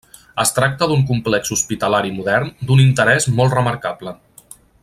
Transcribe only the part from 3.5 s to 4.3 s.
remarcable.